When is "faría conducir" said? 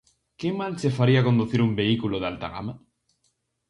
0.97-1.59